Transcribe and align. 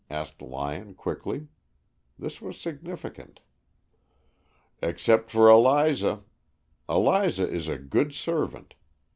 asked 0.09 0.41
Lyon, 0.41 0.95
quickly. 0.95 1.45
This 2.17 2.41
was 2.41 2.59
significant. 2.59 3.39
"Except 4.81 5.29
for 5.29 5.47
Eliza. 5.47 6.23
Eliza 6.89 7.47
is 7.47 7.67
a 7.67 7.77
good 7.77 8.11
servant. 8.11 8.73